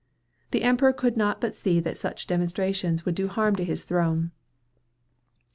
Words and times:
The 0.49 0.63
Emperor 0.63 0.93
could 0.93 1.15
not 1.15 1.39
but 1.39 1.55
see 1.55 1.79
that 1.81 1.95
such 1.95 2.25
demonstrations 2.25 3.05
would 3.05 3.13
do 3.13 3.27
harm 3.27 3.55
to 3.57 3.63
his 3.63 3.83
throne. 3.83 4.31